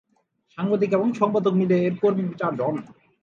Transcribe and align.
সাংবাদিক 0.57 0.89
এবং 0.93 1.07
সম্পাদক 1.13 1.53
মিলে 1.53 1.75
এর 1.87 1.93
কর্মী 2.01 2.23
চারজন। 2.39 2.75